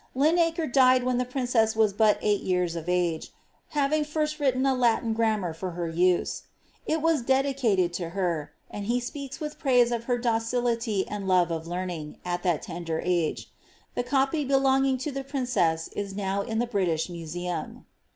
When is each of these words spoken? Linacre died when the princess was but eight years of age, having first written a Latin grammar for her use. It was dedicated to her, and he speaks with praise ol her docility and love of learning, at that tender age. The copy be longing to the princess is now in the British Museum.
Linacre 0.15 0.65
died 0.65 1.03
when 1.03 1.19
the 1.19 1.25
princess 1.25 1.75
was 1.75 1.93
but 1.93 2.17
eight 2.23 2.41
years 2.41 2.75
of 2.75 2.89
age, 2.89 3.31
having 3.67 4.03
first 4.03 4.39
written 4.39 4.65
a 4.65 4.73
Latin 4.73 5.13
grammar 5.13 5.53
for 5.53 5.69
her 5.73 5.87
use. 5.87 6.41
It 6.87 7.03
was 7.03 7.21
dedicated 7.21 7.93
to 7.93 8.09
her, 8.17 8.51
and 8.71 8.85
he 8.85 8.99
speaks 8.99 9.39
with 9.39 9.59
praise 9.59 9.91
ol 9.91 9.99
her 9.99 10.17
docility 10.17 11.07
and 11.07 11.27
love 11.27 11.51
of 11.51 11.67
learning, 11.67 12.17
at 12.25 12.41
that 12.41 12.63
tender 12.63 12.99
age. 13.05 13.51
The 13.93 14.01
copy 14.01 14.43
be 14.43 14.55
longing 14.55 14.97
to 14.97 15.11
the 15.11 15.23
princess 15.23 15.87
is 15.89 16.15
now 16.15 16.41
in 16.41 16.57
the 16.57 16.65
British 16.65 17.07
Museum. 17.07 17.85